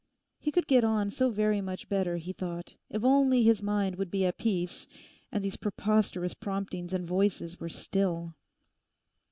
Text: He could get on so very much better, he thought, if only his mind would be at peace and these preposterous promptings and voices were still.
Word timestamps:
He 0.39 0.51
could 0.51 0.65
get 0.65 0.83
on 0.83 1.11
so 1.11 1.29
very 1.29 1.61
much 1.61 1.87
better, 1.87 2.17
he 2.17 2.33
thought, 2.33 2.73
if 2.89 3.03
only 3.03 3.43
his 3.43 3.61
mind 3.61 3.97
would 3.97 4.09
be 4.09 4.25
at 4.25 4.39
peace 4.39 4.87
and 5.31 5.45
these 5.45 5.57
preposterous 5.57 6.33
promptings 6.33 6.91
and 6.91 7.05
voices 7.05 7.59
were 7.59 7.69
still. 7.69 8.33